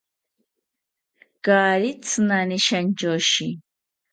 Kaari 1.43 1.91
tzinani 2.03 2.57
shantyoshi 2.65 3.47